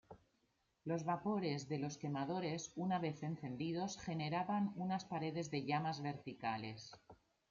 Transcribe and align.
Los 0.83 1.03
vapores 1.05 1.67
de 1.69 1.77
los 1.77 1.95
quemadores 1.99 2.73
una 2.75 2.97
vez 2.97 3.21
encendidos 3.21 3.99
generaban 3.99 4.73
unas 4.75 5.05
paredes 5.05 5.51
de 5.51 5.63
llamas 5.63 6.01
verticales. 6.01 6.91